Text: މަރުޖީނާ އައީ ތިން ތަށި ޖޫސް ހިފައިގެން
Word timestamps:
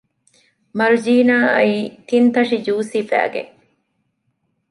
މަރުޖީނާ 0.77 1.35
އައީ 1.53 1.75
ތިން 2.07 2.29
ތަށި 2.35 2.57
ޖޫސް 2.65 2.91
ހިފައިގެން 2.95 3.51